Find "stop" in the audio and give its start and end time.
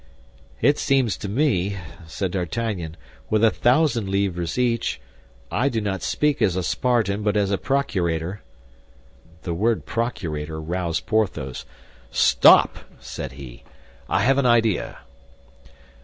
12.09-12.79